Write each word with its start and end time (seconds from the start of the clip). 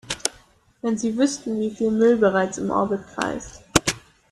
Wenn 0.81 0.97
Sie 0.97 1.15
wüssten, 1.15 1.59
wie 1.59 1.69
viel 1.69 1.91
Müll 1.91 2.17
bereits 2.17 2.57
im 2.57 2.71
Orbit 2.71 3.01
kreist! 3.13 3.61